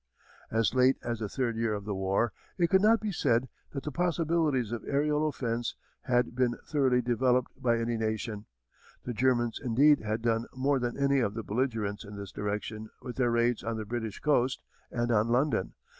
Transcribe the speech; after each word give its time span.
As 0.49 0.73
late 0.73 0.97
as 1.03 1.19
the 1.19 1.29
third 1.29 1.55
year 1.55 1.75
of 1.75 1.85
the 1.85 1.93
war 1.93 2.33
it 2.57 2.71
could 2.71 2.81
not 2.81 2.99
be 3.01 3.11
said 3.11 3.47
that 3.73 3.83
the 3.83 3.91
possibilities 3.91 4.71
of 4.71 4.81
aërial 4.81 5.29
offense 5.29 5.75
had 6.05 6.33
been 6.33 6.55
thoroughly 6.65 7.03
developed 7.03 7.51
by 7.61 7.77
any 7.77 7.97
nation. 7.97 8.47
The 9.03 9.13
Germans 9.13 9.59
indeed 9.63 9.99
had 9.99 10.23
done 10.23 10.47
more 10.55 10.79
than 10.79 10.97
any 10.97 11.19
of 11.19 11.35
the 11.35 11.43
belligerents 11.43 12.03
in 12.03 12.15
this 12.17 12.31
direction 12.31 12.89
with 13.03 13.17
their 13.17 13.29
raids 13.29 13.63
on 13.63 13.77
the 13.77 13.85
British 13.85 14.19
coast 14.19 14.63
and 14.89 15.11
on 15.11 15.27
London. 15.27 15.75